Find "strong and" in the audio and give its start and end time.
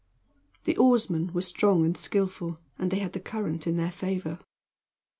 1.43-1.95